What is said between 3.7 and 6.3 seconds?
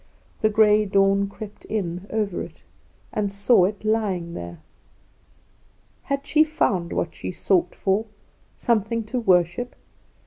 lying there. Had